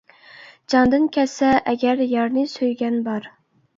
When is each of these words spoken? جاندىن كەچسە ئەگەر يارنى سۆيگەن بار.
جاندىن 0.73 1.05
كەچسە 1.17 1.51
ئەگەر 1.73 2.03
يارنى 2.17 2.47
سۆيگەن 2.55 2.99
بار. 3.11 3.29